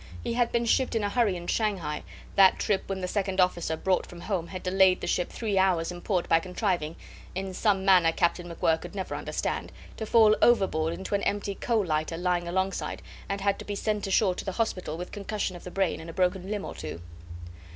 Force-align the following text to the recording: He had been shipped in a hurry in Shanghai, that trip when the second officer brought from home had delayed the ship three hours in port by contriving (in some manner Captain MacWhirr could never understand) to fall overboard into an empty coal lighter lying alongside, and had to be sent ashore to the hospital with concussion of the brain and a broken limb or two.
He 0.23 0.33
had 0.33 0.51
been 0.51 0.65
shipped 0.65 0.95
in 0.95 1.03
a 1.03 1.09
hurry 1.11 1.35
in 1.35 1.45
Shanghai, 1.45 2.01
that 2.35 2.57
trip 2.57 2.85
when 2.89 3.01
the 3.01 3.07
second 3.07 3.39
officer 3.39 3.77
brought 3.77 4.07
from 4.07 4.21
home 4.21 4.47
had 4.47 4.63
delayed 4.63 4.99
the 4.99 5.05
ship 5.05 5.29
three 5.29 5.59
hours 5.59 5.91
in 5.91 6.01
port 6.01 6.27
by 6.27 6.39
contriving 6.39 6.95
(in 7.35 7.53
some 7.53 7.85
manner 7.85 8.11
Captain 8.11 8.49
MacWhirr 8.51 8.81
could 8.81 8.95
never 8.95 9.13
understand) 9.13 9.71
to 9.97 10.07
fall 10.07 10.35
overboard 10.41 10.95
into 10.95 11.13
an 11.13 11.21
empty 11.21 11.53
coal 11.53 11.85
lighter 11.85 12.17
lying 12.17 12.47
alongside, 12.47 13.03
and 13.29 13.41
had 13.41 13.59
to 13.59 13.65
be 13.65 13.75
sent 13.75 14.07
ashore 14.07 14.33
to 14.33 14.43
the 14.45 14.53
hospital 14.53 14.97
with 14.97 15.11
concussion 15.11 15.55
of 15.55 15.63
the 15.65 15.69
brain 15.69 16.01
and 16.01 16.09
a 16.09 16.13
broken 16.13 16.49
limb 16.49 16.65
or 16.65 16.73
two. 16.73 16.99